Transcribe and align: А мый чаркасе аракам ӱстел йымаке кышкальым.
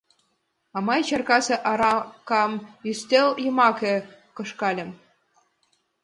А 0.75 0.77
мый 0.87 1.01
чаркасе 1.07 1.55
аракам 1.71 2.51
ӱстел 2.89 3.29
йымаке 3.43 3.95
кышкальым. 4.35 4.89